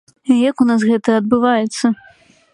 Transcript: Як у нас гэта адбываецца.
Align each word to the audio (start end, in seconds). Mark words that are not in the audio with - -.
Як 0.49 0.63
у 0.65 0.67
нас 0.69 0.85
гэта 0.93 1.19
адбываецца. 1.23 1.85